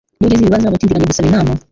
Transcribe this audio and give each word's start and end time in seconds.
Niba 0.17 0.25
ugize 0.31 0.41
ibibazo, 0.45 0.65
ntutindiganye 0.67 1.07
gusaba 1.09 1.29
inama. 1.29 1.51